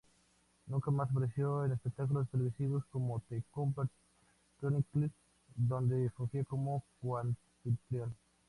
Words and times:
Nunca 0.65 0.89
más 0.89 1.11
apareció 1.11 1.63
en 1.63 1.73
espectáculos 1.73 2.27
televisivos 2.31 2.83
como 2.89 3.19
"The 3.29 3.43
Computer 3.51 3.87
Chronicle" 4.59 5.11
donde 5.55 6.09
fungía 6.09 6.43
como 6.43 6.83
coanfitrión. 6.99 8.15